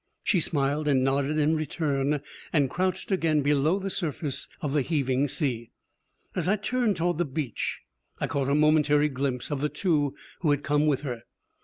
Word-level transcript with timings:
She 0.23 0.39
smiled 0.39 0.87
and 0.87 1.03
nodded 1.03 1.37
in 1.37 1.55
return, 1.55 2.23
and 2.51 2.71
crouched 2.71 3.11
again 3.11 3.43
below 3.43 3.77
the 3.77 3.91
surface 3.91 4.47
of 4.59 4.73
the 4.73 4.81
heaving 4.81 5.27
sea. 5.27 5.69
As 6.35 6.47
I 6.47 6.55
turned 6.55 6.97
toward 6.97 7.19
the 7.19 7.25
beach, 7.25 7.81
I 8.19 8.25
caught 8.25 8.49
a 8.49 8.55
momentary 8.55 9.09
glimpse 9.09 9.51
of 9.51 9.61
the 9.61 9.69
two 9.69 10.15
who 10.39 10.49
had 10.49 10.63
come 10.63 10.87
with 10.87 11.01
her. 11.01 11.21